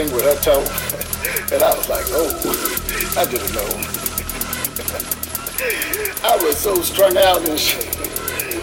[0.00, 0.64] thing with her toe.
[1.52, 2.32] and I was like, oh,
[3.20, 3.68] I didn't know.
[6.24, 7.84] I was so strung out and shit.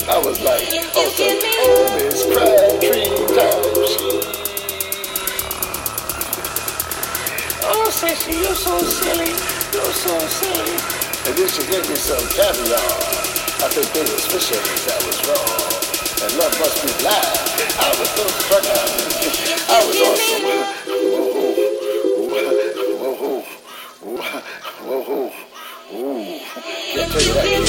[0.09, 0.65] I was like,
[0.97, 1.29] oh, so
[1.61, 3.05] always cried three
[3.37, 3.93] times.
[7.69, 9.37] Oh, Sissy, you're so silly.
[9.77, 10.73] You're so silly.
[11.27, 12.81] And then she gave me some caviar.
[13.61, 15.77] I think they were fishes that was wrong.
[16.17, 17.37] And love must be blind.
[17.77, 18.97] I was so struck out.
[19.69, 20.66] I was on some
[27.19, 27.66] tell you that.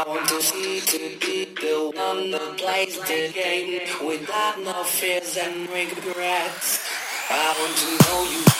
[0.00, 5.36] I want to see to be the one that plays the game without no fears
[5.36, 6.88] and regrets.
[7.28, 8.59] I want to know you.